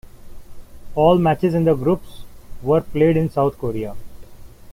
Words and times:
All 0.95 1.19
matches 1.19 1.53
in 1.53 1.63
the 1.65 1.75
group 1.75 2.01
were 2.63 2.81
played 2.81 3.17
in 3.17 3.29
South 3.29 3.59
Korea. 3.59 3.95